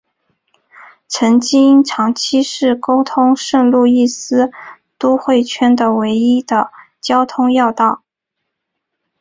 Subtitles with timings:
[1.07, 4.49] 曾经长期是沟通圣路易斯
[4.97, 8.01] 都会圈的唯一的交通要道。